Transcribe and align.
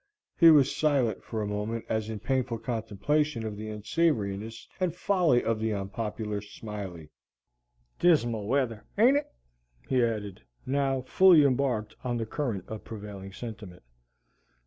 He 0.35 0.49
was 0.49 0.75
silent 0.75 1.23
for 1.23 1.43
a 1.43 1.47
moment 1.47 1.85
as 1.87 2.09
in 2.09 2.19
painful 2.19 2.57
contemplation 2.57 3.45
of 3.45 3.55
the 3.55 3.69
unsavoriness 3.69 4.67
and 4.79 4.95
folly 4.95 5.43
of 5.43 5.59
the 5.59 5.73
unpopular 5.75 6.41
Smiley. 6.41 7.11
"Dismal 7.99 8.47
weather, 8.47 8.85
ain't 8.97 9.17
it?" 9.17 9.31
he 9.87 10.03
added, 10.03 10.41
now 10.65 11.01
fully 11.01 11.43
embarked 11.45 11.95
on 12.03 12.17
the 12.17 12.25
current 12.25 12.67
of 12.67 12.83
prevailing 12.83 13.31
sentiment. 13.31 13.83